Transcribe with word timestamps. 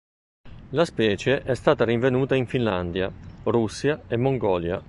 La 0.69 0.83
specie 0.83 1.43
è 1.43 1.53
stata 1.53 1.85
rinvenuta 1.85 2.33
in 2.33 2.47
Finlandia, 2.47 3.13
Russia 3.43 4.01
e 4.07 4.17
Mongolia. 4.17 4.79